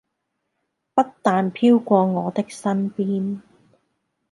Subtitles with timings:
[0.95, 3.41] 不但飄過我的身邊